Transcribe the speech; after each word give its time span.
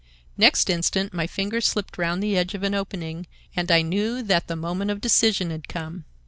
Next 0.35 0.67
instant 0.67 1.13
my 1.13 1.27
fingers 1.27 1.67
slipped 1.67 1.95
round 1.99 2.23
the 2.23 2.35
edge 2.35 2.55
of 2.55 2.63
an 2.63 2.73
opening, 2.73 3.27
and 3.55 3.69
I 3.69 3.83
knew 3.83 4.23
that 4.23 4.47
the 4.47 4.55
moment 4.55 4.89
of 4.89 4.99
decision 4.99 5.51
had 5.51 5.67
come. 5.67 6.05